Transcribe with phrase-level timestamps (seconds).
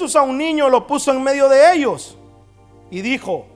[0.00, 2.16] Jesús a un niño lo puso en medio de ellos
[2.88, 3.46] y dijo,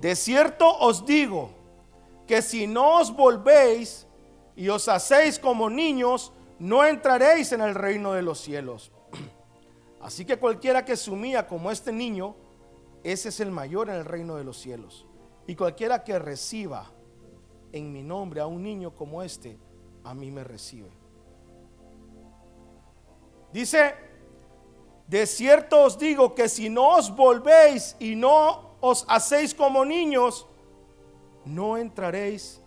[0.00, 1.50] de cierto os digo
[2.26, 4.04] que si no os volvéis
[4.56, 8.90] y os hacéis como niños, no entraréis en el reino de los cielos.
[10.00, 11.12] Así que cualquiera que se
[11.48, 12.34] como este niño,
[13.04, 15.06] ese es el mayor en el reino de los cielos.
[15.46, 16.90] Y cualquiera que reciba
[17.70, 19.56] en mi nombre a un niño como este,
[20.02, 20.90] a mí me recibe.
[23.52, 23.94] Dice,
[25.08, 30.46] de cierto os digo que si no os volvéis y no os hacéis como niños,
[31.44, 32.60] no entraréis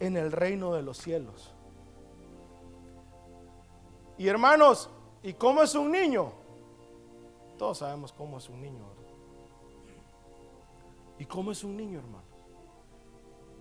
[0.00, 1.52] en el reino de los cielos.
[4.18, 4.88] Y hermanos,
[5.22, 6.32] ¿y cómo es un niño?
[7.58, 8.84] Todos sabemos cómo es un niño.
[11.18, 12.24] ¿Y cómo es un niño, hermano?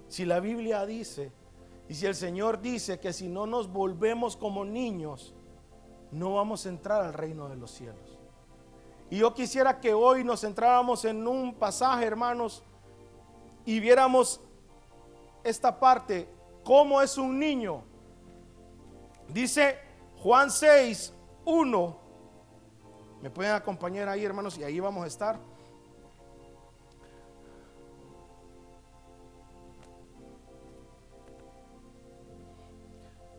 [0.08, 1.32] Si la Biblia dice,
[1.88, 5.35] y si el Señor dice que si no nos volvemos como niños,
[6.16, 8.18] no vamos a entrar al reino de los cielos.
[9.10, 12.64] Y yo quisiera que hoy nos entráramos en un pasaje, hermanos,
[13.66, 14.40] y viéramos
[15.44, 16.30] esta parte,
[16.64, 17.84] cómo es un niño.
[19.28, 19.78] Dice
[20.24, 22.00] Juan 6, 1.
[23.22, 24.58] ¿Me pueden acompañar ahí, hermanos?
[24.58, 25.38] Y ahí vamos a estar.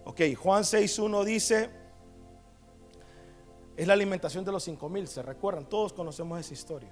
[0.04, 1.85] Ok, Juan 6.1 dice,
[3.77, 6.91] es la alimentación de los cinco mil, se recuerdan, todos conocemos esa historia.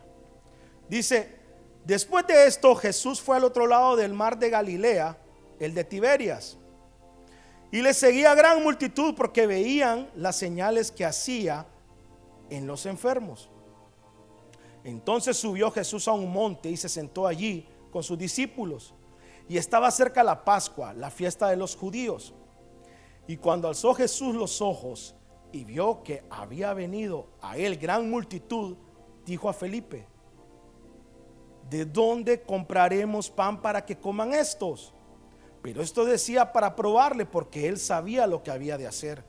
[0.88, 1.36] Dice,
[1.84, 5.18] después de esto Jesús fue al otro lado del mar de Galilea,
[5.58, 6.58] el de Tiberias,
[7.70, 11.66] y le seguía gran multitud porque veían las señales que hacía
[12.50, 13.48] en los enfermos.
[14.84, 18.94] Entonces subió Jesús a un monte y se sentó allí con sus discípulos.
[19.48, 22.34] Y estaba cerca la Pascua, la fiesta de los judíos.
[23.26, 25.16] Y cuando alzó Jesús los ojos
[25.54, 28.76] y vio que había venido a él gran multitud,
[29.24, 30.04] dijo a Felipe,
[31.70, 34.92] ¿de dónde compraremos pan para que coman estos?
[35.62, 39.24] Pero esto decía para probarle porque él sabía lo que había de hacer.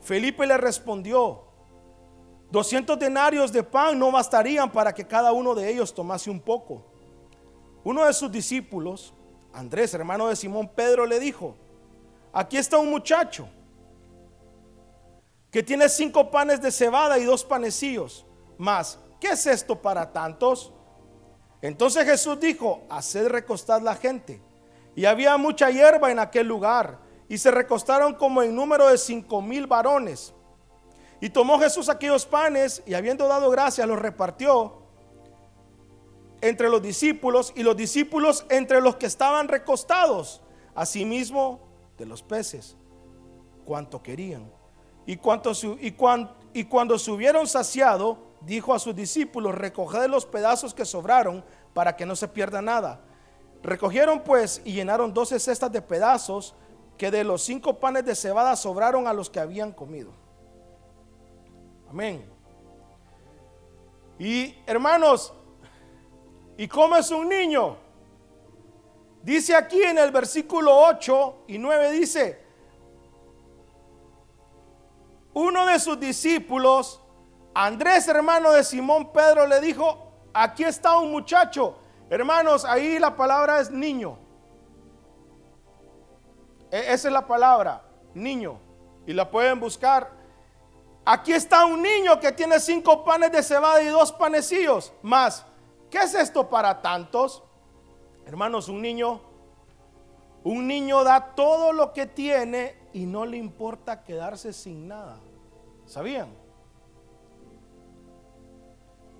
[0.00, 1.42] Felipe le respondió,
[2.50, 6.86] 200 denarios de pan no bastarían para que cada uno de ellos tomase un poco.
[7.84, 9.12] Uno de sus discípulos,
[9.52, 11.54] Andrés, hermano de Simón Pedro, le dijo,
[12.32, 13.46] Aquí está un muchacho
[15.50, 18.24] que tiene cinco panes de cebada y dos panecillos.
[18.56, 20.72] Más, ¿qué es esto para tantos?
[21.62, 24.40] Entonces Jesús dijo, haced recostar la gente.
[24.94, 26.98] Y había mucha hierba en aquel lugar.
[27.28, 30.34] Y se recostaron como en número de cinco mil varones.
[31.20, 34.80] Y tomó Jesús aquellos panes y habiendo dado gracias los repartió
[36.40, 40.42] entre los discípulos y los discípulos entre los que estaban recostados.
[40.74, 41.60] Asimismo
[41.98, 42.76] de los peces,
[43.64, 44.50] cuanto querían.
[45.10, 45.14] Y,
[45.88, 45.96] y,
[46.52, 51.44] y cuando se hubieron saciado, dijo a sus discípulos, recoged los pedazos que sobraron
[51.74, 53.00] para que no se pierda nada.
[53.60, 56.54] Recogieron pues y llenaron doce cestas de pedazos
[56.96, 60.12] que de los cinco panes de cebada sobraron a los que habían comido.
[61.88, 62.24] Amén.
[64.16, 65.32] Y hermanos,
[66.56, 67.76] ¿y cómo es un niño?
[69.24, 72.39] Dice aquí en el versículo 8 y 9, dice,
[75.32, 77.00] uno de sus discípulos,
[77.54, 81.76] Andrés, hermano de Simón Pedro, le dijo, aquí está un muchacho.
[82.08, 84.18] Hermanos, ahí la palabra es niño.
[86.70, 87.82] E-, esa es la palabra,
[88.14, 88.58] niño.
[89.06, 90.10] Y la pueden buscar.
[91.04, 94.92] Aquí está un niño que tiene cinco panes de cebada y dos panecillos.
[95.02, 95.44] Más,
[95.90, 97.42] ¿qué es esto para tantos?
[98.26, 99.20] Hermanos, un niño,
[100.44, 105.18] un niño da todo lo que tiene y no le importa quedarse sin nada.
[105.86, 106.28] ¿Sabían?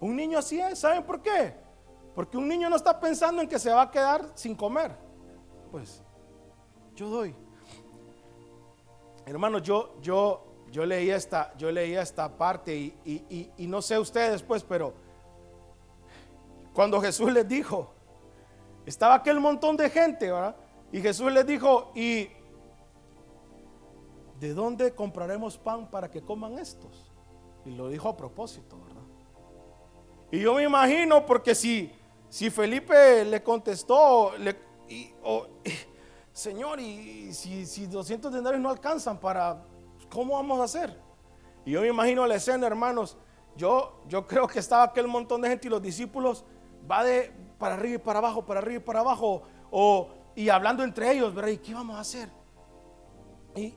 [0.00, 1.54] Un niño así es, ¿saben por qué?
[2.14, 4.96] Porque un niño no está pensando en que se va a quedar sin comer.
[5.70, 6.02] Pues
[6.94, 7.34] yo doy.
[9.26, 13.98] Hermanos, yo, yo, yo leía esta, yo leía esta parte y, y, y no sé
[13.98, 14.94] ustedes, pues, pero
[16.72, 17.92] cuando Jesús les dijo,
[18.86, 20.56] estaba aquel montón de gente, ¿verdad?
[20.92, 22.28] Y Jesús les dijo, ¿y
[24.40, 27.12] de dónde compraremos pan para que coman estos?
[27.64, 29.02] Y lo dijo a propósito, ¿verdad?
[30.32, 31.92] Y yo me imagino, porque si,
[32.28, 34.56] si Felipe le contestó, le,
[36.32, 39.62] Señor, y si, si 200 denarios no alcanzan para,
[40.10, 40.98] ¿cómo vamos a hacer?
[41.66, 43.18] Y yo me imagino la escena, hermanos.
[43.56, 46.44] Yo, yo creo que estaba aquel montón de gente y los discípulos
[46.90, 50.82] va de, para arriba y para abajo, para arriba y para abajo, o, y hablando
[50.82, 51.50] entre ellos, ¿verdad?
[51.50, 52.39] ¿Y qué vamos a hacer?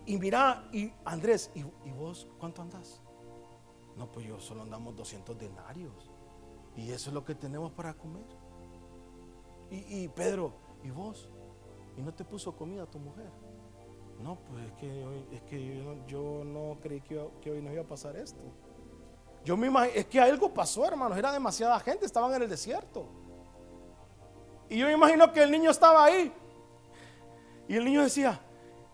[0.05, 3.01] Y, mira, y Andrés, ¿y, vos cuánto andás?
[3.97, 6.09] No, pues yo solo andamos 200 denarios.
[6.75, 8.25] Y eso es lo que tenemos para comer.
[9.69, 10.53] Y, Pedro,
[10.83, 11.29] ¿y vos?
[11.97, 13.29] ¿Y no te puso comida tu mujer?
[14.21, 18.15] No, pues es que, es que yo, no creí que, hoy nos iba a pasar
[18.15, 18.41] esto.
[19.43, 21.17] Yo me imagino, es que algo pasó, hermanos.
[21.17, 23.05] Era demasiada gente, estaban en el desierto.
[24.69, 26.31] Y yo me imagino que el niño estaba ahí.
[27.67, 28.39] Y el niño decía,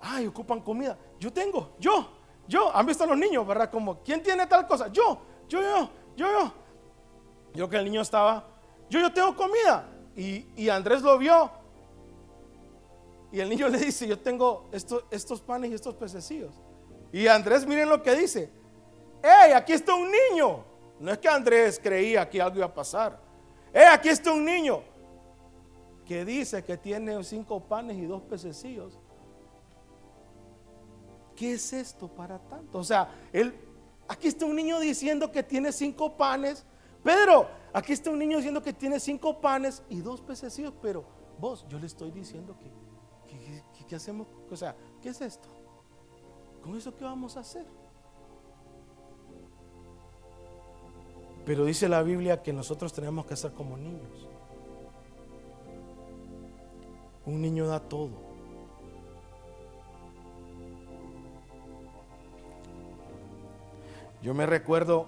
[0.02, 0.98] ay, ocupan comida.
[1.20, 2.10] Yo tengo, yo,
[2.48, 2.76] yo.
[2.76, 3.70] Han visto a los niños, ¿verdad?
[3.70, 4.88] Como, ¿quién tiene tal cosa?
[4.88, 6.54] Yo, yo, yo, yo, yo.
[7.54, 8.46] Yo que el niño estaba,
[8.90, 9.88] yo, yo tengo comida.
[10.16, 11.52] Y, y Andrés lo vio.
[13.32, 16.54] Y el niño le dice, yo tengo estos, estos panes y estos pececillos.
[17.12, 18.52] Y Andrés, miren lo que dice.
[19.22, 20.64] ¡Ey, aquí está un niño!
[21.00, 23.20] No es que Andrés creía que algo iba a pasar.
[23.74, 24.82] ¡Ey, aquí está un niño!
[26.06, 29.00] Que dice que tiene cinco panes y dos pececillos.
[31.40, 32.80] ¿Qué es esto para tanto?
[32.80, 33.56] O sea, él,
[34.10, 36.66] aquí está un niño diciendo que tiene cinco panes.
[37.02, 40.74] Pedro, aquí está un niño diciendo que tiene cinco panes y dos pececillos.
[40.82, 41.06] Pero
[41.40, 44.28] vos, yo le estoy diciendo que, ¿qué hacemos?
[44.52, 45.48] O sea, ¿qué es esto?
[46.62, 47.66] ¿Con eso qué vamos a hacer?
[51.46, 54.28] Pero dice la Biblia que nosotros tenemos que ser como niños.
[57.26, 58.29] Un niño da todo.
[64.22, 65.06] Yo me recuerdo,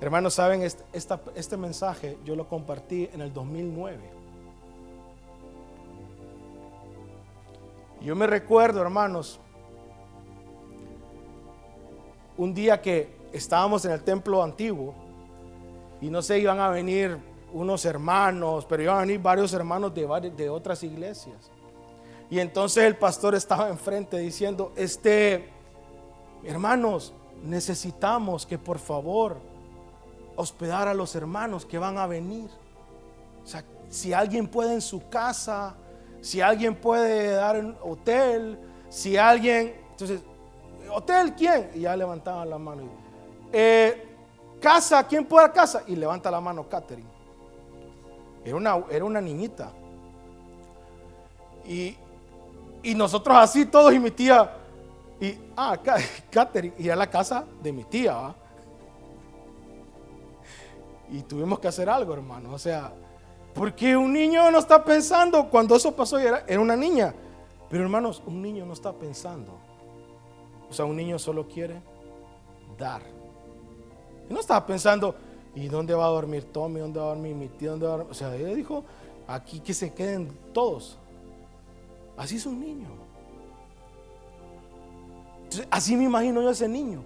[0.00, 3.98] hermanos, saben, este, mensaje yo lo compartí en el 2009.
[8.00, 9.38] Yo me recuerdo, hermanos,
[12.36, 14.94] un día que estábamos en el templo antiguo
[16.00, 17.16] y no sé, iban a venir
[17.52, 21.52] unos hermanos, pero iban a venir varios hermanos de, de otras iglesias.
[22.28, 25.61] Y entonces el pastor estaba enfrente diciendo, este,
[26.44, 27.12] hermanos,
[27.42, 29.36] necesitamos que por favor
[30.36, 32.48] hospedar a los hermanos que van a venir.
[33.42, 35.74] O sea, si alguien puede en su casa,
[36.20, 38.58] si alguien puede dar un hotel,
[38.88, 40.20] si alguien, entonces,
[40.90, 41.70] ¿hotel quién?
[41.74, 42.82] Y ya levantaban la mano.
[43.52, 44.08] Eh,
[44.60, 45.82] casa, ¿quién puede dar casa?
[45.86, 47.08] Y levanta la mano Catherine.
[48.44, 49.72] Era una, era una niñita.
[51.66, 51.96] Y,
[52.82, 54.50] y nosotros así todos y mi tía,
[55.22, 55.78] y, ah,
[56.30, 58.34] Catherine, y a la casa de mi tía.
[61.12, 62.52] Y tuvimos que hacer algo, hermano.
[62.52, 62.92] O sea,
[63.54, 67.14] porque un niño no está pensando, cuando eso pasó era, era una niña.
[67.70, 69.52] Pero hermanos, un niño no está pensando.
[70.68, 71.80] O sea, un niño solo quiere
[72.76, 73.02] dar.
[74.28, 75.14] Y no estaba pensando,
[75.54, 76.80] ¿y dónde va a dormir Tommy?
[76.80, 77.70] ¿Dónde va a dormir mi tía?
[77.70, 78.10] ¿Dónde va a dormir?
[78.10, 78.82] O sea, ella dijo,
[79.28, 80.98] aquí que se queden todos.
[82.16, 83.01] Así es un niño
[85.70, 87.04] así me imagino yo a ese niño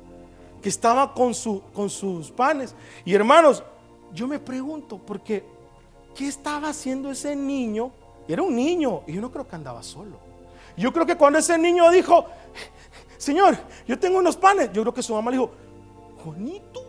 [0.62, 2.74] que estaba con, su, con sus panes.
[3.04, 3.62] Y hermanos,
[4.12, 5.44] yo me pregunto, porque
[6.14, 7.92] ¿qué estaba haciendo ese niño?
[8.26, 10.18] Era un niño y yo no creo que andaba solo.
[10.76, 12.26] Yo creo que cuando ese niño dijo,
[13.16, 13.56] Señor,
[13.86, 15.50] yo tengo unos panes, yo creo que su mamá le dijo,
[16.24, 16.82] Juanito,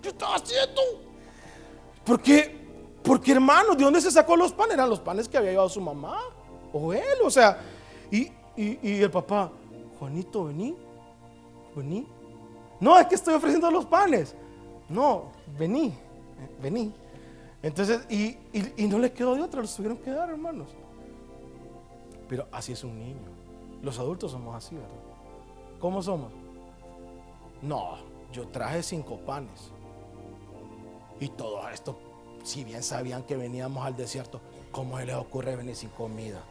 [0.00, 0.80] ¿qué estás haciendo?
[2.04, 2.66] Porque,
[3.02, 4.74] porque hermano, ¿de dónde se sacó los panes?
[4.74, 6.20] Eran los panes que había llevado su mamá
[6.72, 7.58] o él, o sea,
[8.10, 9.50] y, y el papá,
[9.98, 10.76] Juanito, vení,
[11.74, 12.06] vení.
[12.80, 14.34] No, es que estoy ofreciendo los panes.
[14.88, 15.94] No, vení,
[16.62, 16.92] vení.
[17.62, 18.36] Entonces, y,
[18.86, 20.68] no le quedó de otra, los tuvieron que dar, hermanos.
[22.28, 23.28] Pero así es un niño.
[23.82, 24.90] Los adultos somos así, ¿verdad?
[25.80, 26.30] ¿Cómo somos?
[27.62, 27.96] No,
[28.32, 29.72] yo traje cinco panes.
[31.20, 31.98] Y todo esto,
[32.44, 34.40] si bien sabían que veníamos al desierto,
[34.70, 36.42] ¿cómo se les ocurre venir sin comida?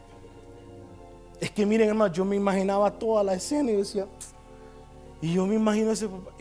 [1.40, 4.06] Es que miren, hermano, yo me imaginaba toda la escena y decía,
[5.20, 6.32] y yo me imagino ese papá.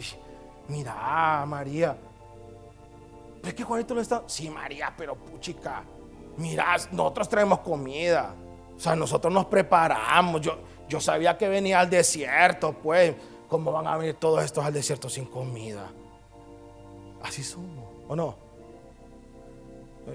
[0.68, 1.98] Mira, María.
[3.44, 4.24] ¿Ves que Juanito lo está?
[4.28, 5.84] Sí, María, pero puchica.
[6.38, 8.36] Mira, nosotros traemos comida.
[8.76, 10.42] O sea, nosotros nos preparamos.
[10.42, 10.58] Yo,
[10.90, 13.16] yo sabía que venía al desierto, pues.
[13.48, 15.90] ¿Cómo van a venir todos estos al desierto sin comida?
[17.24, 18.36] Así somos, ¿o no?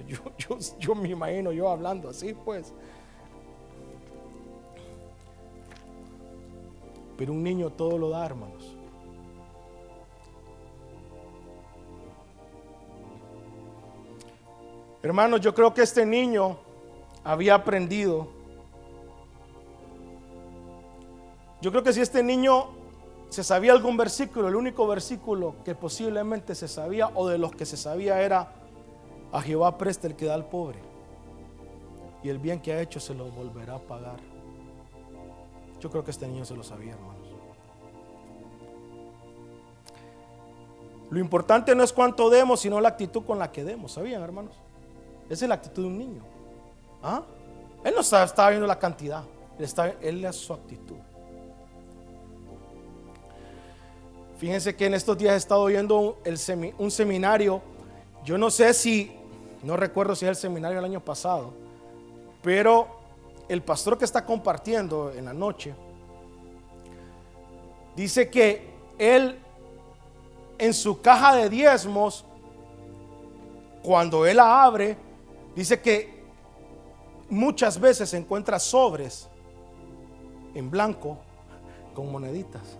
[0.07, 2.73] Yo, yo, yo me imagino yo hablando así, pues.
[7.23, 8.75] Pero un niño todo lo da, hermanos.
[15.05, 16.59] Hermanos, yo creo que este niño
[17.23, 18.27] había aprendido.
[21.61, 22.71] Yo creo que si este niño
[23.29, 27.67] se sabía algún versículo, el único versículo que posiblemente se sabía o de los que
[27.67, 28.53] se sabía era,
[29.31, 30.81] a Jehová presta el que da al pobre
[32.25, 34.19] y el bien que ha hecho se lo volverá a pagar.
[35.79, 37.12] Yo creo que este niño se lo sabía, hermanos.
[41.13, 43.93] Lo importante no es cuánto demos, sino la actitud con la que demos.
[43.93, 44.55] ¿Sabían, hermanos?
[45.29, 46.23] Esa es la actitud de un niño.
[47.03, 47.23] ¿Ah?
[47.85, 49.23] Él no estaba, viendo la cantidad,
[49.59, 50.97] él, está, él es su actitud.
[54.39, 56.19] Fíjense que en estos días he estado viendo
[56.79, 57.61] un seminario.
[58.25, 59.13] Yo no sé si,
[59.63, 61.53] no recuerdo si es el seminario del año pasado,
[62.43, 62.89] pero
[63.51, 65.75] el pastor que está compartiendo en la noche
[67.95, 69.39] dice que él
[70.63, 72.25] en su caja de diezmos,
[73.83, 74.97] cuando él la abre,
[75.57, 76.23] dice que
[77.29, 79.29] muchas veces encuentra sobres
[80.55, 81.19] en blanco
[81.97, 82.79] con moneditas.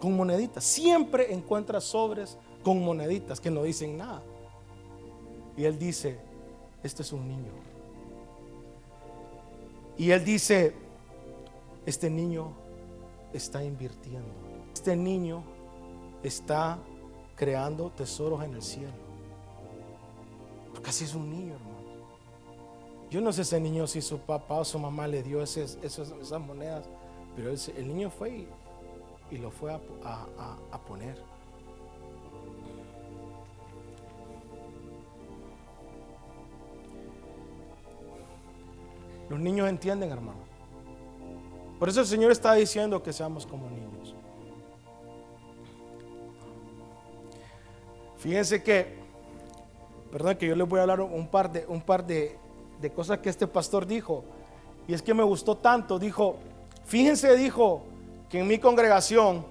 [0.00, 0.64] Con moneditas.
[0.64, 4.22] Siempre encuentra sobres con moneditas que no dicen nada.
[5.58, 6.18] Y él dice,
[6.82, 7.52] este es un niño.
[9.98, 10.74] Y él dice,
[11.84, 12.50] este niño
[13.34, 14.32] está invirtiendo.
[14.72, 15.57] Este niño
[16.22, 16.78] está
[17.36, 18.92] creando tesoros en el cielo.
[20.72, 21.78] Porque así es un niño, hermano.
[23.10, 25.78] Yo no sé ese niño si su papá o su mamá le dio esas,
[26.46, 26.88] monedas,
[27.34, 28.46] pero el, niño fue
[29.30, 31.16] y, lo fue a poner.
[39.28, 40.40] Los niños entienden, hermano.
[41.78, 44.14] Por eso el Señor está diciendo que seamos como niños.
[48.18, 48.98] Fíjense que,
[50.12, 52.36] perdón, que yo les voy a hablar un par de, un par de,
[52.80, 54.24] de cosas que este pastor dijo.
[54.86, 55.98] Y es que me gustó tanto.
[55.98, 56.36] Dijo,
[56.84, 57.82] fíjense, dijo,
[58.28, 59.44] que en mi congregación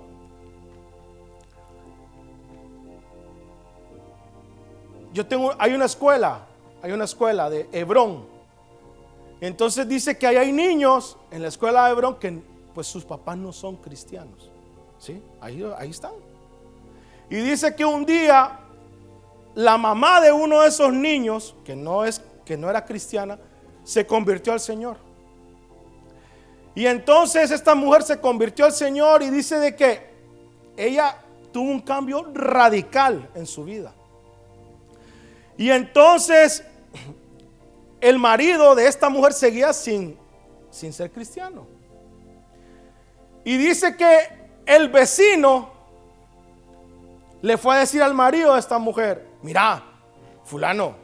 [5.14, 6.46] yo tengo, hay una escuela,
[6.82, 8.26] hay una escuela de Hebrón.
[9.42, 12.42] Entonces dice que ahí hay niños en la escuela de Hebrón que
[12.74, 14.52] pues sus papás no son cristianos.
[15.00, 15.22] ¿Sí?
[15.42, 16.14] Ahí, ahí están.
[17.30, 18.60] Y dice que un día
[19.58, 23.40] la mamá de uno de esos niños, que no, es, que no era cristiana,
[23.84, 24.98] se convirtió al Señor.
[26.76, 30.12] Y entonces esta mujer se convirtió al Señor y dice de que
[30.78, 31.18] ella
[31.52, 33.96] tuvo un cambio radical en su vida.
[35.58, 36.64] Y entonces
[38.00, 40.20] el marido de esta mujer seguía sin,
[40.70, 41.66] sin ser cristiano.
[43.44, 44.20] Y dice que
[44.68, 45.72] el vecino
[47.48, 49.82] le fue a decir al marido de esta mujer, mira,
[50.44, 50.96] fulano,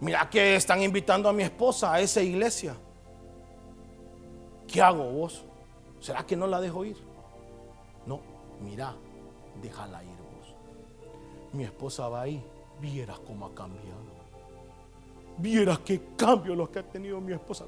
[0.00, 2.76] mira que están invitando a mi esposa a esa iglesia.
[4.68, 5.44] ¿Qué hago vos?
[5.98, 6.96] ¿Será que no la dejo ir?
[8.06, 8.20] No,
[8.60, 8.94] mira,
[9.60, 10.54] déjala ir vos.
[11.52, 12.40] Mi esposa va ahí,
[12.80, 14.06] vieras cómo ha cambiado.
[15.38, 17.64] Vieras qué cambio los que ha tenido mi esposa.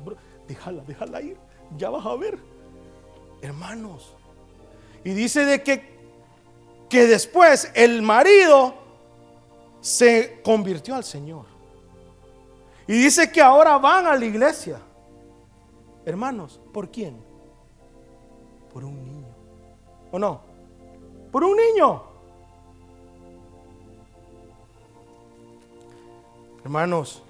[0.47, 1.37] déjala, déjala ir.
[1.76, 2.38] Ya vas a ver.
[3.42, 4.14] Hermanos.
[5.02, 6.00] Y dice de que
[6.90, 8.75] que después el marido
[9.80, 11.47] se convirtió al Señor.
[12.87, 14.80] Y dice que ahora van a la iglesia.
[16.04, 17.16] Hermanos, ¿por quién?
[18.73, 19.28] Por un niño.
[20.11, 20.40] ¿O no?
[21.30, 22.02] Por un niño.
[26.64, 27.23] Hermanos,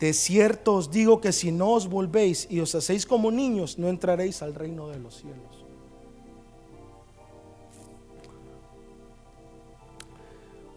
[0.00, 3.88] de cierto os digo que si no os volvéis y os hacéis como niños, no
[3.88, 5.59] entraréis al reino de los cielos.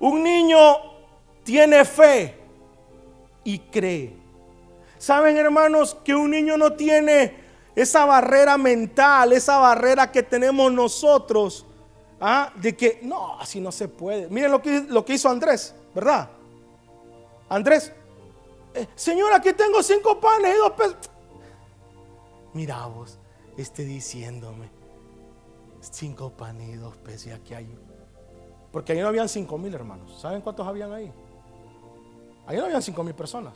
[0.04, 0.60] Un niño
[1.46, 2.38] tiene fe
[3.46, 4.14] y cree.
[4.98, 7.34] ¿Saben, hermanos, que un niño no tiene
[7.74, 11.66] esa barrera mental, esa barrera que tenemos nosotros?
[12.20, 12.52] ¿ah?
[12.58, 14.28] De que no, así no se puede.
[14.28, 14.62] Miren lo
[15.06, 16.30] que, hizo Andrés, ¿verdad?
[17.48, 17.94] Andrés,
[18.74, 20.98] eh, Señor, aquí tengo cinco panes y dos pesos.
[22.52, 23.18] Mira vos,
[23.56, 24.70] esté diciéndome,
[25.80, 27.74] cinco panes y dos pesos y aquí hay
[28.74, 30.20] porque ahí no habían cinco mil hermanos.
[30.20, 31.14] ¿Saben cuántos habían ahí?
[32.48, 33.54] Ahí no habían cinco mil personas.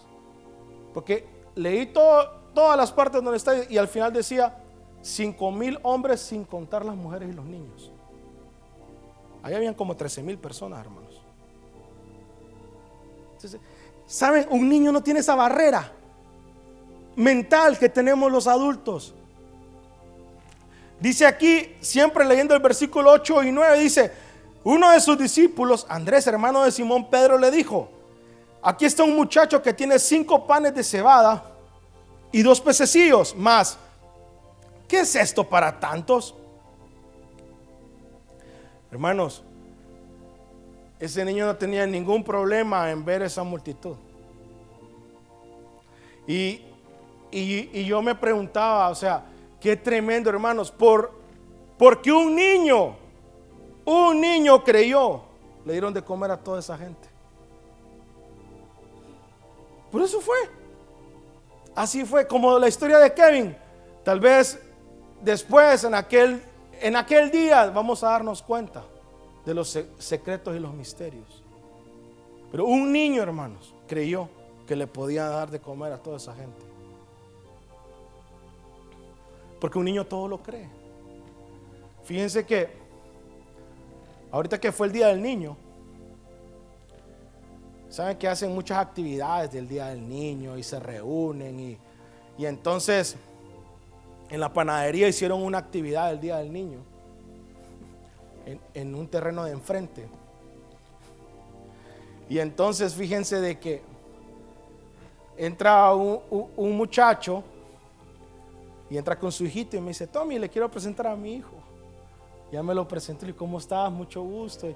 [0.94, 4.56] Porque leí todas las partes donde está y al final decía
[5.02, 7.92] cinco mil hombres sin contar las mujeres y los niños.
[9.42, 11.22] Ahí habían como 13 mil personas, hermanos.
[14.06, 14.46] ¿Saben?
[14.52, 15.92] Un niño no tiene esa barrera
[17.16, 19.16] mental que tenemos los adultos.
[21.00, 24.12] Dice aquí, siempre leyendo el versículo 8 y 9, dice,
[24.70, 27.88] uno de sus discípulos, Andrés, hermano de Simón Pedro, le dijo,
[28.62, 31.42] aquí está un muchacho que tiene cinco panes de cebada
[32.34, 33.78] y dos pececillos más.
[34.86, 36.36] ¿Qué es esto para tantos?
[38.92, 39.42] Hermanos,
[41.00, 43.96] ese niño no tenía ningún problema en ver esa multitud.
[46.28, 46.62] Y,
[47.32, 49.24] y, yo me preguntaba, o sea,
[49.62, 51.14] qué tremendo, hermanos, por,
[51.78, 53.07] porque un niño
[53.88, 55.22] Un niño creyó.
[55.66, 57.08] Le dieron de comer a toda esa gente.
[59.90, 60.38] Por eso fue.
[61.74, 63.56] Así fue como la historia de Kevin.
[64.04, 64.60] Tal vez
[65.22, 66.44] después, en aquel,
[66.82, 68.84] en aquel día, vamos a darnos cuenta
[69.46, 71.42] de los secretos y los misterios.
[72.52, 74.28] Pero un niño, hermanos, creyó
[74.68, 76.60] que le podía dar de comer a toda esa gente.
[79.62, 80.68] Porque un niño todo lo cree.
[82.04, 82.87] Fíjense que
[84.32, 85.58] ahorita que fue el Día del Niño,
[87.90, 91.78] saben que hacen muchas actividades del Día del Niño y se reúnen y,
[92.38, 93.16] y entonces
[94.30, 96.80] en la panadería hicieron una actividad del Día del Niño
[98.46, 100.08] en, en un terreno de enfrente.
[102.30, 103.82] Y entonces fíjense de que
[105.38, 107.44] entra un, muchacho
[108.90, 111.57] y entra con su hijito y me dice, Tommy, le quiero presentar a mi hijo.
[112.52, 113.92] Ya me lo presento y ¿cómo estás?
[113.92, 114.68] Mucho gusto.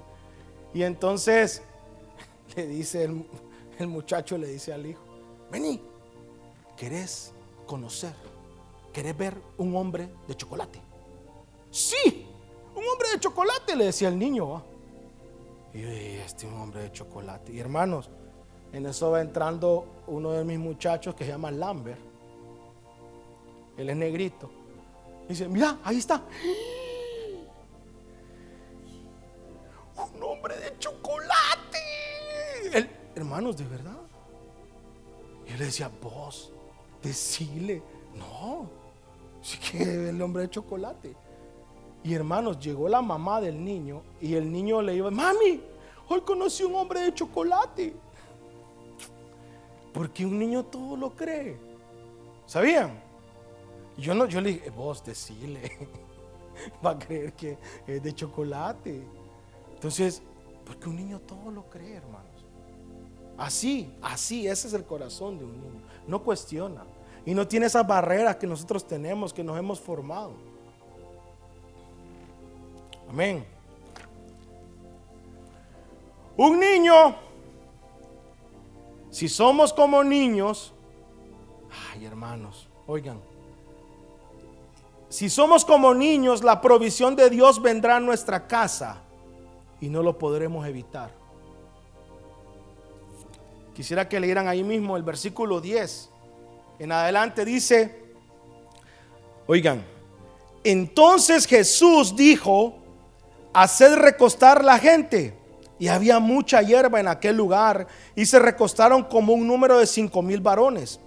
[0.74, 1.62] Y entonces
[2.56, 5.02] le dice el, muchacho, le dice al hijo,
[5.50, 5.80] vení,
[6.76, 7.32] ¿querés
[7.66, 8.14] conocer?
[8.92, 10.80] ¿Querés ver un hombre de chocolate?
[11.70, 12.26] Sí,
[12.74, 14.62] un hombre de chocolate, le decía el niño.
[15.72, 17.52] Y este es un hombre de chocolate.
[17.52, 18.10] Y hermanos,
[18.72, 22.00] en eso va entrando uno de mis muchachos que se llama Lambert.
[23.78, 24.50] Él es negrito.
[25.26, 26.22] dice, mira, ahí está.
[30.22, 31.78] Hombre de chocolate.
[33.14, 33.98] hermanos, de verdad.
[35.46, 36.52] Y él decía, vos,
[37.02, 37.82] decile,
[38.14, 38.68] no,
[39.40, 41.14] sí que el hombre de chocolate.
[42.04, 45.60] Y hermanos, llegó la mamá del niño y el niño le iba, mami,
[46.08, 47.94] hoy conocí un hombre de chocolate.
[49.92, 51.56] Porque un niño todo lo cree.
[52.46, 53.00] ¿Sabían?
[53.96, 55.88] Yo no, yo le dije, vos decile,
[56.84, 59.02] va a creer que es de chocolate.
[59.82, 60.22] Entonces,
[60.64, 62.46] porque un niño todo lo cree, hermanos.
[63.36, 65.82] Así, así, ese es el corazón de un niño.
[66.06, 66.84] No cuestiona.
[67.26, 70.34] Y no tiene esas barreras que nosotros tenemos, que nos hemos formado.
[73.10, 73.44] Amén.
[76.36, 77.16] Un niño
[79.10, 80.72] si somos como niños,
[81.92, 83.20] ay hermanos, oigan,
[85.08, 89.01] si somos como niños, la provisión de Dios vendrá a nuestra casa
[89.82, 91.10] y no lo podremos evitar.
[93.74, 96.08] Quisiera que leyeran ahí mismo el versículo 10.
[96.78, 98.14] En adelante dice,
[99.46, 99.84] oigan,
[100.62, 102.76] entonces Jesús dijo,
[103.52, 105.36] haced recostar la gente
[105.80, 110.22] y había mucha hierba en aquel lugar, y se recostaron como un número de cinco
[110.22, 111.00] mil varones.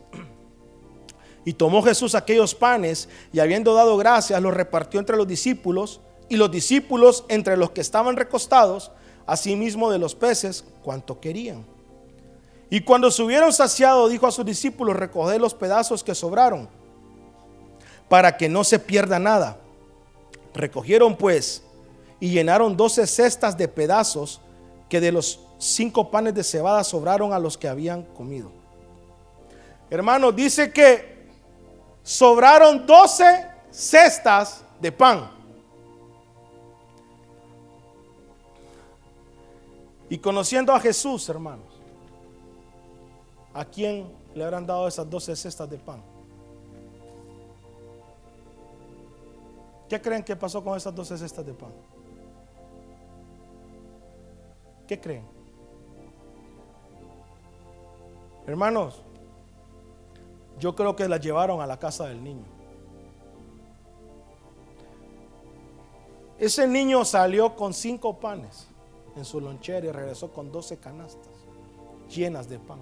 [1.45, 6.37] Y tomó Jesús aquellos panes, y habiendo dado gracias, los repartió entre los discípulos, y
[6.37, 8.91] los discípulos entre los que estaban recostados,
[9.25, 11.65] asimismo de los peces, cuanto querían.
[12.69, 16.67] Y cuando se hubieron saciado, dijo a sus discípulos, recoged los pedazos que sobraron,
[18.09, 19.57] para que no se pierda nada.
[20.53, 21.63] Recogieron pues
[22.19, 24.41] y llenaron doce cestas de pedazos
[24.89, 28.51] que de los cinco panes de cebada sobraron a los que habían comido.
[29.89, 31.29] Hermano, dice que
[32.03, 35.34] sobraron doce cestas de pan.
[40.09, 41.81] Y conociendo a Jesús, hermanos,
[43.53, 46.01] ¿a quién le habrán dado esas doce cestas de pan?
[49.89, 51.71] ¿Qué creen que pasó con esas doce cestas de pan?
[54.87, 55.25] ¿Qué creen?
[58.45, 59.01] Hermanos,
[60.59, 62.45] yo creo que la llevaron a la casa del niño.
[66.37, 68.67] Ese niño salió con cinco panes
[69.15, 71.33] en su lonchera y regresó con doce canastas
[72.09, 72.79] llenas de pan.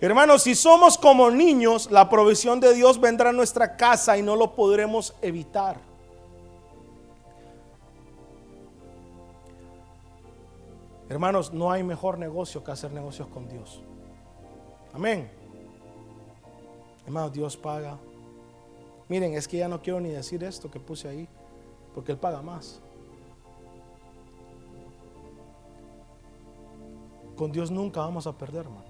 [0.00, 4.36] Hermanos, si somos como niños, la provisión de Dios vendrá a nuestra casa y no
[4.36, 5.78] lo podremos evitar.
[11.08, 13.80] Hermanos, no hay mejor negocio que hacer negocios con Dios.
[14.92, 15.30] Amén.
[17.06, 17.96] Hermanos, Dios paga.
[19.08, 21.28] Miren, es que ya no quiero ni decir esto que puse ahí,
[21.94, 22.82] porque Él paga más.
[27.36, 28.86] Con Dios nunca vamos a perder, hermano.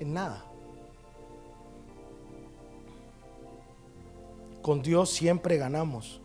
[0.00, 0.44] En nada.
[4.62, 6.20] Con Dios siempre ganamos.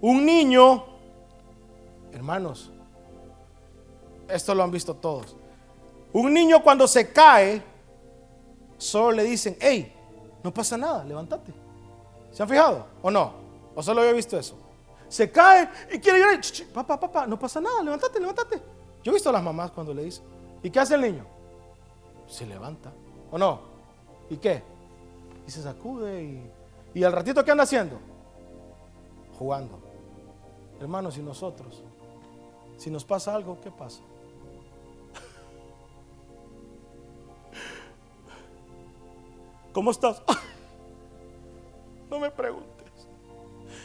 [0.00, 0.84] Un niño,
[2.12, 2.70] hermanos,
[4.28, 5.34] esto lo han visto todos.
[6.12, 7.62] Un niño cuando se cae,
[8.76, 9.92] solo le dicen, hey,
[10.44, 11.52] no pasa nada, levántate.
[12.30, 13.32] ¿Se han fijado o no?
[13.74, 14.67] ¿O solo había visto eso?
[15.08, 16.40] Se cae y quiere llorar.
[16.72, 18.62] Papá, papá, no pasa nada, levántate, levántate.
[19.02, 20.24] Yo he visto a las mamás cuando le dicen,
[20.62, 21.24] ¿y qué hace el niño?
[22.26, 22.92] Se levanta,
[23.30, 23.60] ¿o no?
[24.28, 24.62] ¿Y qué?
[25.46, 26.50] Y se sacude y,
[26.94, 27.98] y al ratito ¿qué anda haciendo?
[29.38, 29.78] Jugando.
[30.80, 31.82] Hermanos, y nosotros,
[32.76, 34.00] si nos pasa algo, ¿qué pasa?
[39.72, 40.22] ¿Cómo estás?
[42.10, 42.77] No me preguntes.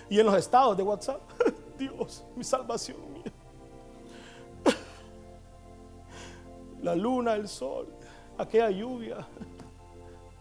[0.10, 1.22] Y en los estados de WhatsApp,
[1.78, 3.24] Dios, mi salvación mía.
[6.82, 7.88] La luna, el sol,
[8.38, 9.26] aquella lluvia.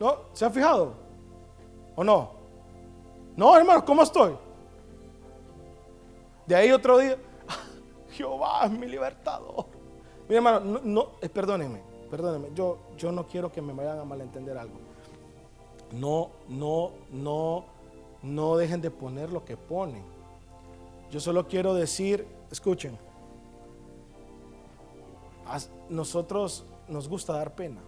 [0.00, 0.16] ¿No?
[0.32, 0.94] ¿Se han fijado?
[1.94, 2.32] ¿O no?
[3.36, 4.34] No, hermanos, ¿cómo estoy?
[6.46, 7.16] De ahí otro día,
[8.10, 9.66] Jehová es mi libertador.
[10.28, 12.48] Mi hermano, no, no eh, perdónenme, perdónenme.
[12.54, 14.74] Yo, yo no quiero que me vayan a malentender algo.
[15.92, 17.64] No, no, no,
[18.22, 20.04] no dejen de poner lo que ponen.
[21.10, 22.98] Yo solo quiero decir, escuchen,
[25.88, 27.82] nosotros nos gusta dar pena.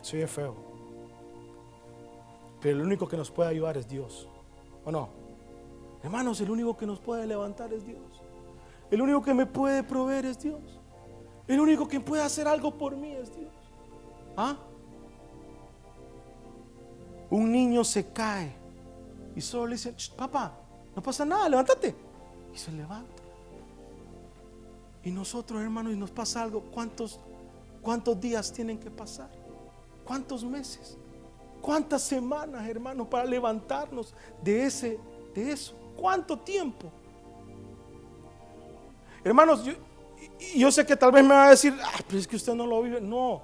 [0.00, 0.54] Soy feo.
[2.60, 4.28] Pero el único que nos puede ayudar es Dios.
[4.84, 5.08] ¿O no?
[6.02, 8.22] Hermanos, el único que nos puede levantar es Dios.
[8.90, 10.62] El único que me puede proveer es Dios.
[11.48, 13.52] El único que puede hacer algo por mí es Dios.
[14.36, 14.56] ¿Ah?
[17.36, 18.50] Un niño se cae
[19.34, 20.54] y solo le dice, papá,
[20.94, 21.94] no pasa nada, levántate.
[22.54, 23.22] Y se levanta.
[25.04, 27.20] Y nosotros, hermanos, y nos pasa algo, ¿cuántos,
[27.82, 29.28] cuántos días tienen que pasar?
[30.02, 30.96] ¿Cuántos meses?
[31.60, 34.98] ¿Cuántas semanas, hermanos, para levantarnos de ese
[35.34, 35.74] de eso?
[35.94, 36.90] ¿Cuánto tiempo?
[39.22, 39.74] Hermanos, yo,
[40.56, 42.66] yo sé que tal vez me va a decir, ah, pero es que usted no
[42.66, 42.98] lo vive.
[42.98, 43.42] No,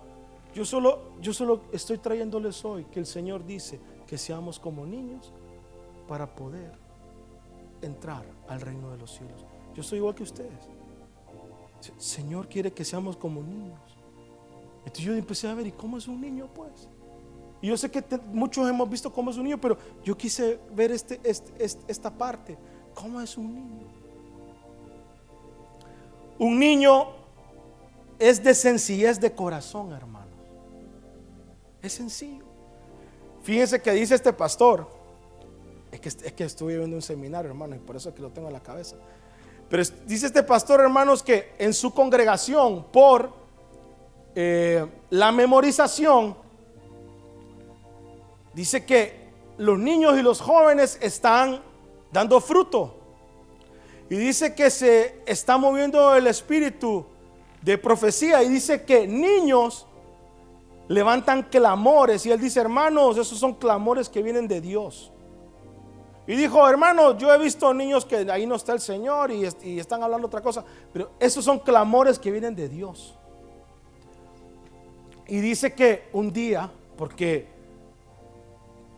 [0.55, 5.33] yo solo, yo solo estoy trayéndoles hoy que el Señor dice que seamos como niños
[6.07, 6.73] para poder
[7.81, 9.45] entrar al reino de los cielos.
[9.75, 10.69] Yo soy igual que ustedes.
[11.97, 13.81] Señor quiere que seamos como niños.
[14.79, 16.89] Entonces yo empecé a ver, ¿y cómo es un niño pues?
[17.61, 20.91] Y yo sé que muchos hemos visto cómo es un niño, pero yo quise ver
[20.91, 22.59] este, este, este, esta parte.
[22.95, 23.87] ¿Cómo es un niño?
[26.39, 27.07] Un niño
[28.19, 30.22] es de sencillez de corazón, hermano.
[31.83, 32.45] Es sencillo.
[33.43, 34.89] Fíjense que dice este pastor.
[35.91, 38.31] Es que, es que estuve viendo un seminario, hermano, y por eso es que lo
[38.31, 38.97] tengo en la cabeza.
[39.69, 43.33] Pero dice este pastor, hermanos, que en su congregación, por
[44.35, 46.37] eh, la memorización,
[48.55, 49.23] dice que
[49.59, 51.63] los niños y los jóvenes están
[52.13, 52.99] dando fruto.
[54.09, 57.07] Y dice que se está moviendo el espíritu
[57.61, 58.43] de profecía.
[58.43, 59.87] Y dice que niños
[60.93, 65.11] levantan clamores y él dice, hermanos, esos son clamores que vienen de Dios.
[66.27, 69.45] Y dijo, hermanos, yo he visto niños que ahí no está el Señor y,
[69.79, 73.15] están hablando otra cosa, pero esos son clamores que vienen de Dios.
[75.27, 77.49] Y dice que un día, porque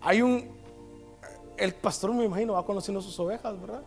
[0.00, 0.50] hay un,
[1.56, 3.82] el pastor me imagino va conociendo sus ovejas, ¿verdad?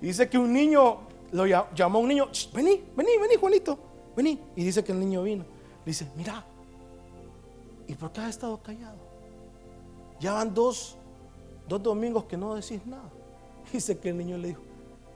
[0.00, 3.78] Y dice que un niño lo llamó un niño, vení, vení, vení, Juanito,
[4.16, 4.40] vení.
[4.56, 5.44] Y dice que el niño vino.
[5.84, 6.44] Dice, mira,
[7.86, 8.96] ¿Y por qué has estado callado?
[10.20, 10.96] Ya van dos,
[11.68, 13.10] dos domingos que no decís nada.
[13.72, 14.62] Dice que el niño le dijo,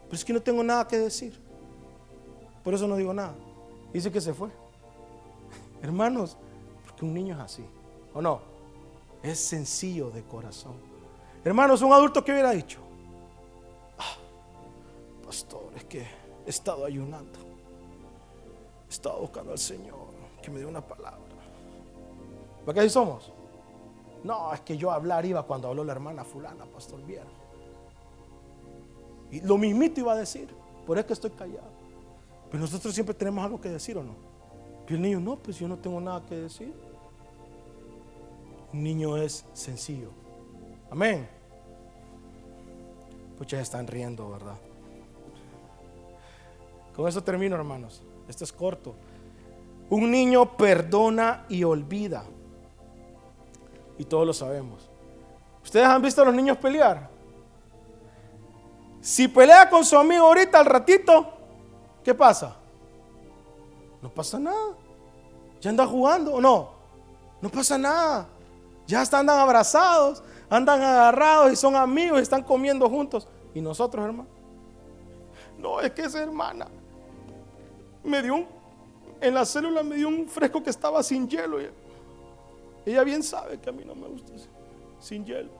[0.05, 1.39] pero es que no tengo nada que decir.
[2.63, 3.35] Por eso no digo nada.
[3.93, 4.51] Dice que se fue.
[5.83, 6.37] Hermanos,
[6.85, 7.65] porque un niño es así,
[8.13, 8.41] ¿o no?
[9.23, 10.75] Es sencillo de corazón.
[11.45, 12.81] Hermanos, un adulto que hubiera dicho,
[13.99, 14.17] ah,
[15.25, 16.07] pastor, es que
[16.47, 17.39] he estado ayunando.
[18.89, 20.09] He estado buscando al Señor
[20.43, 21.28] que me dé una palabra.
[22.69, 23.33] ¿Por qué somos?
[24.23, 27.25] No, es que yo hablar iba cuando habló la hermana fulana, Pastor Viera.
[29.31, 30.55] Y lo mismito iba a decir,
[30.87, 31.71] por eso que estoy callado.
[32.51, 34.17] Pero nosotros siempre tenemos algo que decir o no.
[34.87, 36.75] Y el niño, no, pues yo no tengo nada que decir.
[38.75, 40.11] Un niño es sencillo.
[40.91, 41.27] Amén.
[43.47, 44.59] Ya están riendo, ¿verdad?
[46.95, 48.03] Con eso termino, hermanos.
[48.29, 48.95] Esto es corto.
[49.89, 52.27] Un niño perdona y olvida
[53.99, 54.89] y todos lo sabemos.
[55.63, 57.11] ¿Ustedes han visto a los niños pelear?
[59.01, 61.27] Si pelea con su amigo ahorita al ratito,
[62.03, 62.57] ¿qué pasa?
[64.01, 64.77] No pasa nada.
[65.61, 66.71] Ya anda jugando o no?
[67.41, 68.29] No pasa nada.
[68.87, 73.29] Ya están andan abrazados, andan agarrados y son amigos y están comiendo juntos.
[73.55, 74.29] ¿Y nosotros, hermano?
[75.59, 76.69] No, es que esa hermana
[78.03, 78.47] me dio un,
[79.21, 81.59] en la célula me dio un fresco que estaba sin hielo.
[82.89, 84.33] Ella bien sabe que a mí no me gusta
[84.99, 85.51] sin hielo.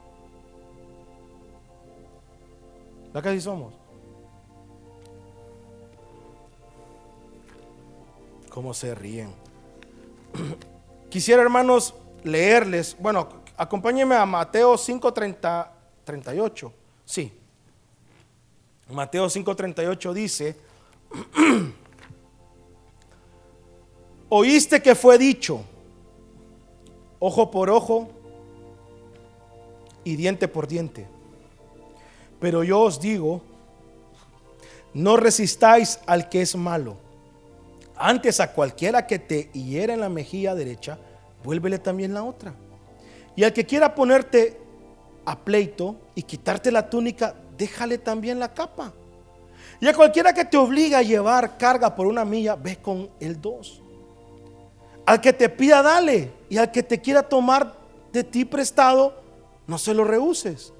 [3.13, 3.71] ¿La así somos?
[8.49, 9.29] ¿Cómo se ríen?
[11.11, 12.97] Quisiera, hermanos, leerles.
[12.97, 16.71] Bueno, acompáñenme a Mateo 5:38.
[17.05, 17.31] Sí.
[18.89, 20.57] Mateo 5:38 dice,
[24.29, 25.63] oíste que fue dicho,
[27.19, 28.09] ojo por ojo
[30.03, 31.07] y diente por diente.
[32.39, 33.41] Pero yo os digo,
[34.93, 36.97] no resistáis al que es malo.
[37.95, 40.97] Antes a cualquiera que te hiera en la mejilla derecha,
[41.43, 42.55] vuélvele también la otra.
[43.35, 44.57] Y al que quiera ponerte
[45.25, 48.93] a pleito y quitarte la túnica, déjale también la capa.
[49.81, 53.39] Y a cualquiera que te obliga a llevar carga por una milla, ve con el
[53.39, 53.81] dos.
[55.09, 56.31] Al que te pida, dale.
[56.49, 57.73] Y al que te quiera tomar
[58.13, 59.15] de ti prestado,
[59.65, 60.71] no se lo rehuses.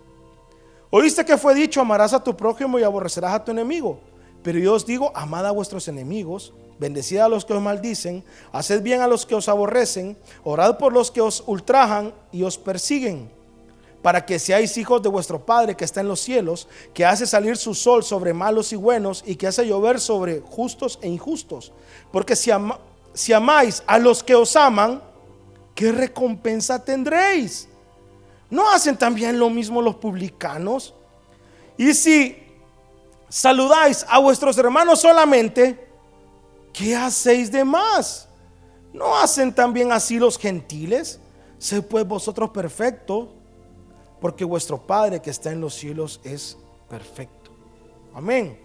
[0.92, 4.00] Oíste que fue dicho, amarás a tu prójimo y aborrecerás a tu enemigo.
[4.44, 8.84] Pero yo os digo, amad a vuestros enemigos, bendecid a los que os maldicen, haced
[8.84, 13.32] bien a los que os aborrecen, orad por los que os ultrajan y os persiguen,
[14.04, 17.58] para que seáis hijos de vuestro Padre que está en los cielos, que hace salir
[17.58, 21.74] su sol sobre malos y buenos y que hace llover sobre justos e injustos.
[22.12, 22.52] Porque si,
[23.20, 25.04] si amáis a los que os aman,
[25.76, 27.68] ¿qué recompensa tendréis?
[28.50, 30.94] ¿No hacen también lo mismo los publicanos?
[31.76, 32.42] Y si
[33.28, 35.86] saludáis a vuestros hermanos solamente,
[36.72, 38.30] ¿qué hacéis de más?
[38.94, 41.20] ¿No hacen también así los gentiles?
[41.58, 43.28] Sed pues vosotros perfectos,
[44.22, 47.52] porque vuestro Padre que está en los cielos es perfecto.
[48.14, 48.58] Amén.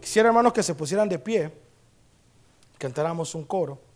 [0.00, 1.61] Quisiera hermanos que se pusieran de pie,
[2.82, 3.91] cantáramos un coro.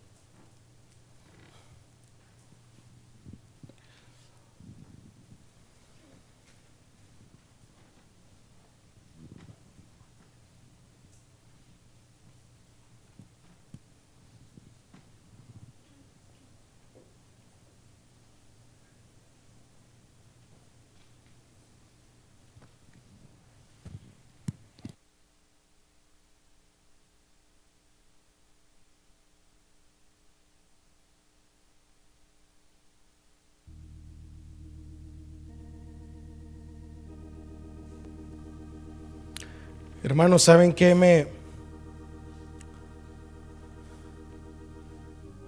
[40.17, 41.29] Hermanos, ¿saben qué me...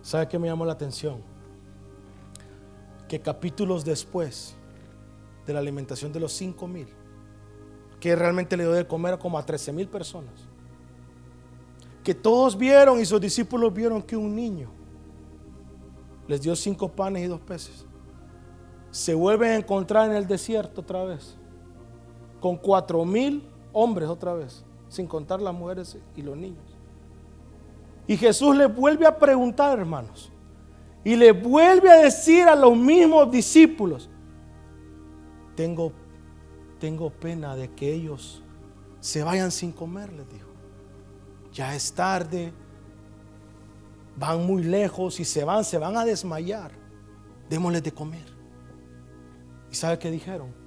[0.02, 1.22] ¿Sabe qué me llamó la atención?
[3.08, 4.56] Que capítulos después
[5.46, 6.86] de la alimentación de los cinco mil,
[7.98, 10.34] que realmente le dio de comer como a 13 mil personas,
[12.04, 14.70] que todos vieron y sus discípulos vieron que un niño
[16.26, 17.86] les dio cinco panes y dos peces,
[18.90, 21.38] se vuelven a encontrar en el desierto otra vez,
[22.38, 26.64] con cuatro mil hombres otra vez, sin contar las mujeres y los niños.
[28.06, 30.32] Y Jesús le vuelve a preguntar, hermanos,
[31.04, 34.08] y le vuelve a decir a los mismos discípulos,
[35.54, 35.92] tengo,
[36.78, 38.42] tengo pena de que ellos
[39.00, 40.48] se vayan sin comer, les dijo.
[41.52, 42.52] Ya es tarde,
[44.16, 46.72] van muy lejos y se van, se van a desmayar.
[47.48, 48.26] Démosles de comer.
[49.70, 50.57] ¿Y sabe qué dijeron?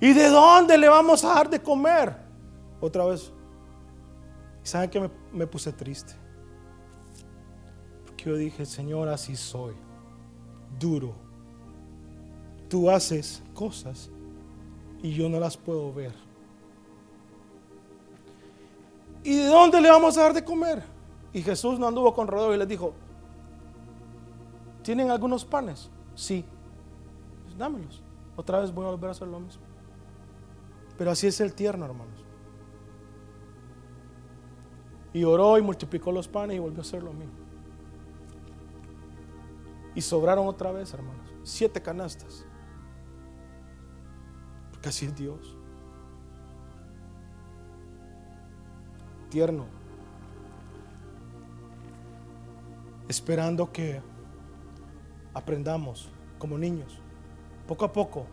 [0.00, 2.16] ¿Y de dónde le vamos a dar de comer?
[2.80, 3.32] Otra vez.
[4.62, 6.14] ¿Saben que me, me puse triste?
[8.04, 9.74] Porque yo dije, Señor, así soy.
[10.78, 11.14] Duro.
[12.68, 14.10] Tú haces cosas
[15.02, 16.12] y yo no las puedo ver.
[19.22, 20.82] ¿Y de dónde le vamos a dar de comer?
[21.32, 22.92] Y Jesús no anduvo con rodeo y les dijo,
[24.82, 25.90] ¿tienen algunos panes?
[26.14, 26.44] Sí.
[27.58, 28.02] Dámelos.
[28.36, 29.65] Otra vez voy a volver a hacer lo mismo.
[30.96, 32.24] Pero así es el tierno, hermanos.
[35.12, 37.34] Y oró y multiplicó los panes y volvió a hacer lo mismo.
[39.94, 41.26] Y sobraron otra vez, hermanos.
[41.42, 42.44] Siete canastas.
[44.70, 45.56] Porque así es Dios.
[49.30, 49.64] Tierno.
[53.08, 54.02] Esperando que
[55.32, 56.98] aprendamos como niños,
[57.66, 58.26] poco a poco,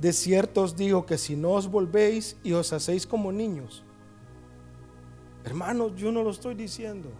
[0.00, 3.84] De cierto os digo que si no os volvéis y os hacéis como niños,
[5.44, 7.10] hermanos, yo no lo estoy diciendo,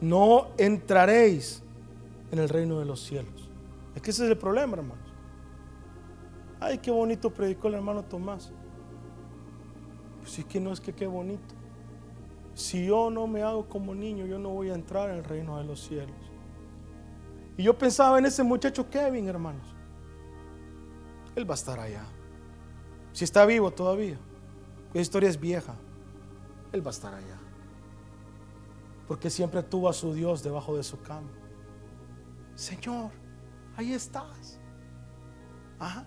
[0.00, 1.62] no entraréis
[2.32, 3.48] en el reino de los cielos.
[3.94, 5.08] Es que ese es el problema, hermanos.
[6.58, 8.50] Ay, qué bonito predicó el hermano Tomás.
[10.20, 11.54] Pues es que no es que qué bonito.
[12.54, 15.56] Si yo no me hago como niño, yo no voy a entrar en el reino
[15.56, 16.16] de los cielos.
[17.56, 19.77] Y yo pensaba en ese muchacho Kevin, hermanos.
[21.38, 22.04] Él va a estar allá.
[23.12, 24.18] Si está vivo todavía.
[24.92, 25.76] La historia es vieja.
[26.72, 27.38] Él va a estar allá.
[29.06, 31.30] Porque siempre tuvo a su Dios debajo de su cama.
[32.56, 33.12] Señor,
[33.76, 34.58] ahí estás.
[35.78, 36.04] Ajá.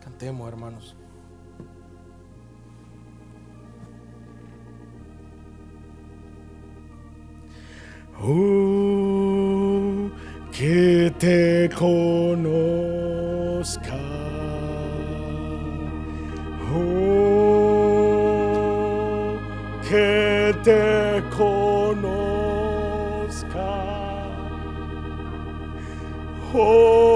[0.00, 0.96] Cantemos, hermanos.
[8.18, 8.63] Oh,
[10.64, 12.00] que te conozca.
[16.74, 17.76] Oh,
[19.86, 22.00] que te conozca.
[26.54, 27.13] Oh,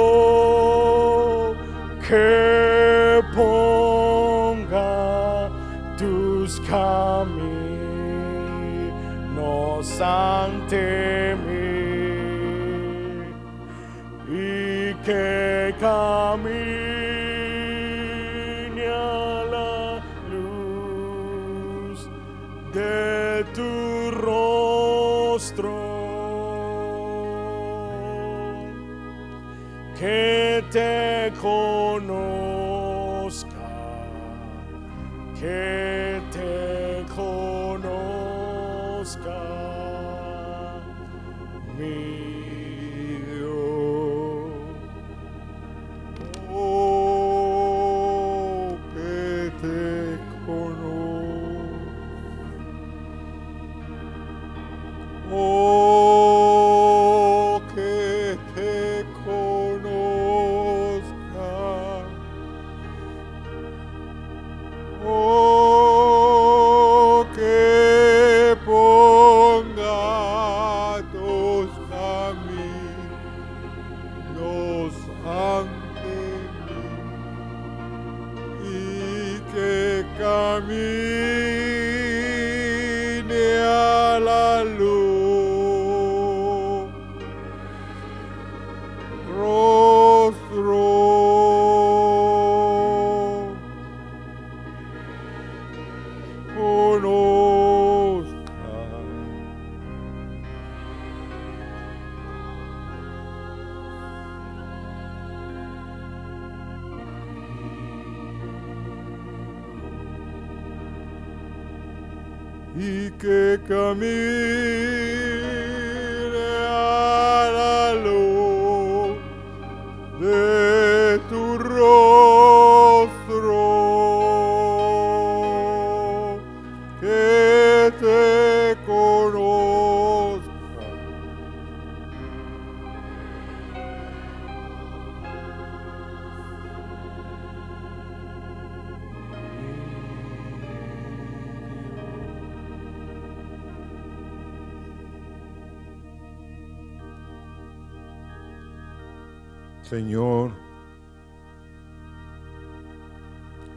[149.89, 150.51] Señor,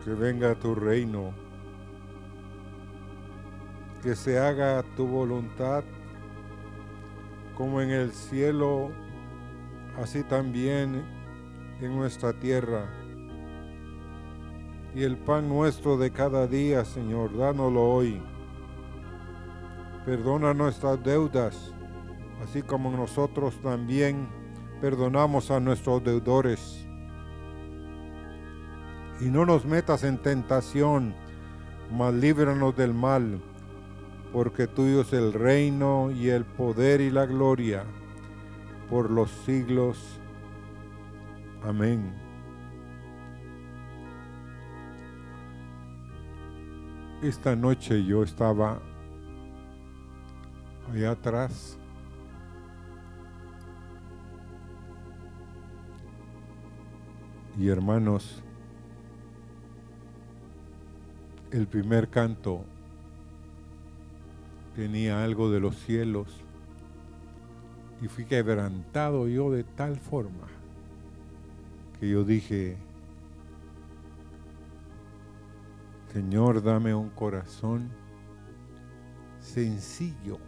[0.03, 1.33] que venga tu reino,
[4.03, 5.85] que se haga tu voluntad
[7.55, 8.91] como en el cielo,
[10.01, 11.05] así también
[11.79, 12.89] en nuestra tierra.
[14.93, 18.21] Y el pan nuestro de cada día, Señor, dánoslo hoy.
[20.05, 21.73] Perdona nuestras deudas,
[22.43, 24.40] así como nosotros también
[24.81, 26.85] perdonamos a nuestros deudores.
[29.21, 31.13] Y no nos metas en tentación,
[31.91, 33.39] mas líbranos del mal,
[34.33, 37.83] porque tuyo es el reino y el poder y la gloria
[38.89, 40.19] por los siglos.
[41.63, 42.11] Amén.
[47.21, 48.79] Esta noche yo estaba
[50.91, 51.77] allá atrás
[57.61, 58.41] Y hermanos,
[61.51, 62.65] el primer canto
[64.75, 66.41] tenía algo de los cielos
[68.01, 70.47] y fui quebrantado yo de tal forma
[71.99, 72.77] que yo dije,
[76.13, 77.91] Señor, dame un corazón
[79.39, 80.39] sencillo,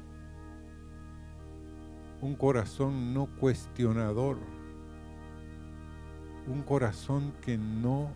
[2.22, 4.62] un corazón no cuestionador
[6.47, 8.09] un corazón que no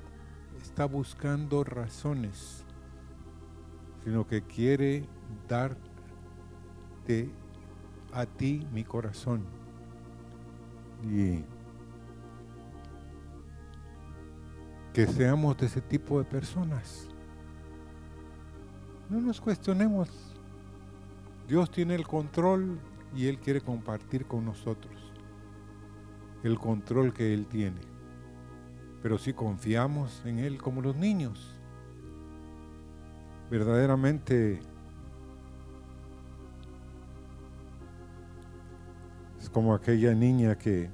[0.62, 2.64] está buscando razones,
[4.04, 5.06] sino que quiere
[5.48, 7.30] darte
[8.14, 9.44] a ti mi corazón.
[11.04, 11.44] Y
[14.94, 17.08] que seamos de ese tipo de personas.
[19.10, 20.10] No nos cuestionemos.
[21.48, 22.80] Dios tiene el control
[23.16, 25.14] y Él quiere compartir con nosotros
[26.44, 27.97] el control que Él tiene.
[29.08, 31.58] Pero si confiamos en Él como los niños,
[33.50, 34.60] verdaderamente
[39.40, 40.90] es como aquella niña que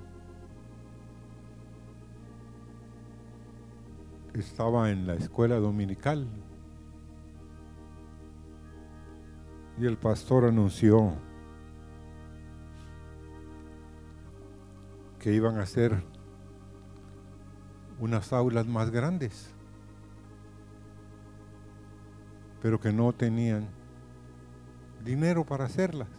[4.35, 6.27] estaba en la escuela dominical.
[9.79, 11.13] Y el pastor anunció
[15.17, 16.12] que iban a hacer
[17.99, 19.49] unas aulas más grandes,
[22.61, 23.67] pero que no tenían
[25.03, 26.09] dinero para hacerlas.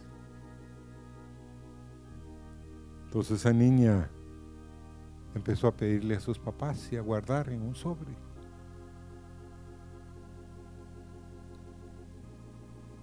[3.05, 4.09] Entonces esa niña
[5.33, 8.15] empezó a pedirle a sus papás y a guardar en un sobre.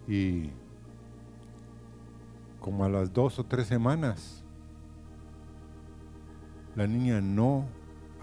[0.06, 0.50] Y
[2.60, 4.44] como a las dos o tres semanas,
[6.76, 7.66] la niña no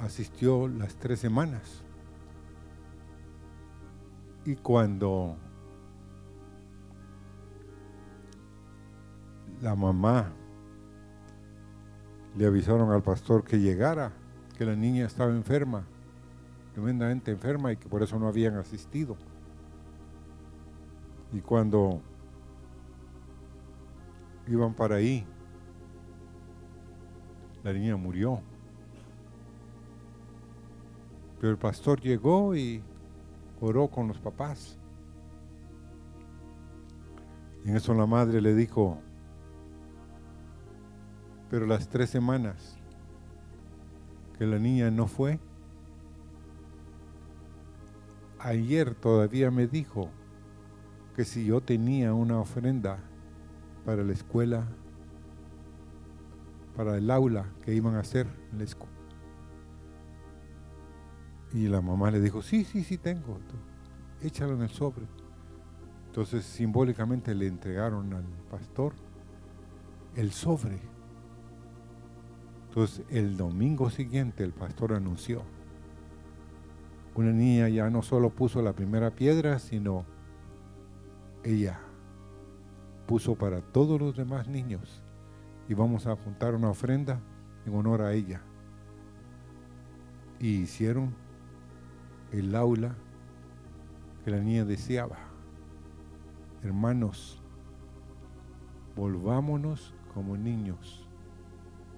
[0.01, 1.83] asistió las tres semanas.
[4.45, 5.35] Y cuando
[9.61, 10.31] la mamá
[12.37, 14.13] le avisaron al pastor que llegara,
[14.57, 15.83] que la niña estaba enferma,
[16.73, 19.17] tremendamente enferma y que por eso no habían asistido.
[21.31, 22.01] Y cuando
[24.47, 25.25] iban para ahí,
[27.63, 28.41] la niña murió.
[31.39, 32.81] Pero el pastor llegó y
[33.61, 34.77] oró con los papás.
[37.63, 38.99] Y en eso la madre le dijo,
[41.49, 42.77] pero las tres semanas
[44.37, 45.39] que la niña no fue,
[48.39, 50.09] ayer todavía me dijo
[51.15, 52.99] que si yo tenía una ofrenda
[53.85, 54.67] para la escuela,
[56.77, 58.98] para el aula que iban a hacer en la escuela,
[61.53, 63.39] y la mamá le dijo, sí, sí, sí tengo,
[64.21, 65.05] échalo en el sobre.
[66.07, 68.93] Entonces simbólicamente le entregaron al pastor
[70.15, 70.79] el sobre.
[72.67, 75.43] Entonces el domingo siguiente el pastor anunció,
[77.15, 80.05] una niña ya no solo puso la primera piedra, sino
[81.43, 81.79] ella
[83.07, 85.03] puso para todos los demás niños
[85.67, 87.19] y vamos a juntar una ofrenda
[87.65, 88.41] en honor a ella.
[90.39, 91.13] Y hicieron
[92.31, 92.95] el aula
[94.23, 95.17] que la niña deseaba.
[96.63, 97.41] Hermanos,
[98.95, 101.07] volvámonos como niños,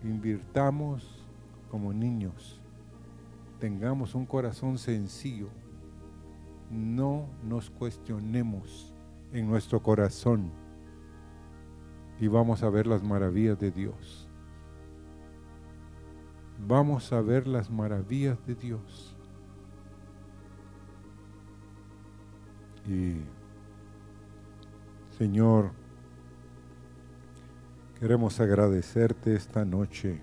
[0.03, 1.25] invirtamos
[1.69, 2.61] como niños,
[3.59, 5.49] tengamos un corazón sencillo,
[6.69, 8.93] no nos cuestionemos
[9.33, 10.51] en nuestro corazón
[12.19, 14.27] y vamos a ver las maravillas de Dios.
[16.67, 19.17] Vamos a ver las maravillas de Dios.
[22.91, 23.15] Y
[25.17, 25.71] Señor,
[27.97, 30.19] queremos agradecerte esta noche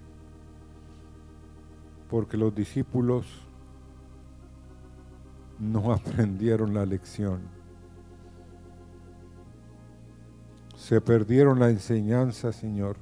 [2.10, 3.24] porque los discípulos
[5.58, 7.40] no aprendieron la lección.
[10.76, 12.98] Se perdieron la enseñanza, Señor.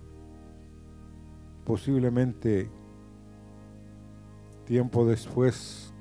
[1.64, 2.70] Posiblemente
[4.64, 5.92] tiempo después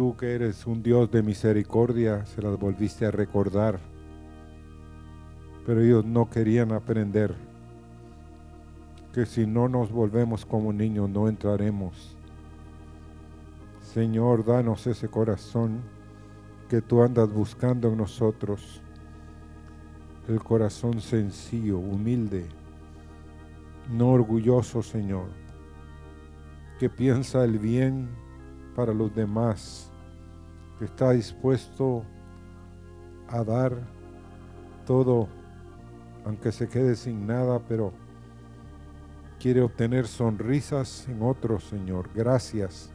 [0.00, 3.78] tú que eres un Dios de misericordia, se las volviste a recordar.
[5.66, 7.34] Pero ellos no querían aprender
[9.12, 12.16] que si no nos volvemos como niños no entraremos.
[13.82, 15.82] Señor, danos ese corazón
[16.70, 18.80] que tú andas buscando en nosotros.
[20.28, 22.46] El corazón sencillo, humilde,
[23.92, 25.26] no orgulloso, Señor,
[26.78, 28.08] que piensa el bien
[28.74, 29.89] para los demás
[30.86, 32.04] está dispuesto
[33.28, 33.76] a dar
[34.86, 35.28] todo,
[36.24, 37.92] aunque se quede sin nada, pero
[39.38, 42.10] quiere obtener sonrisas en otros, Señor.
[42.14, 42.90] Gracias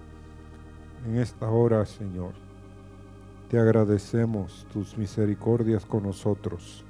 [1.05, 2.33] en esta hora, Señor.
[3.49, 6.83] Te agradecemos tus misericordias con nosotros.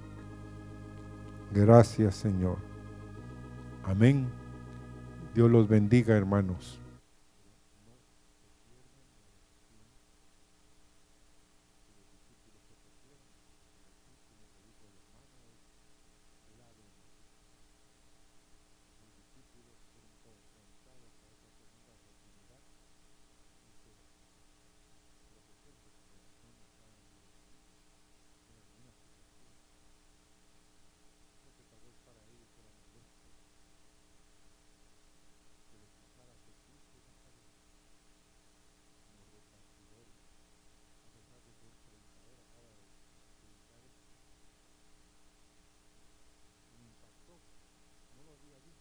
[1.51, 2.57] Gracias, Señor.
[3.83, 4.27] Amén.
[5.33, 6.79] Dios los bendiga, hermanos.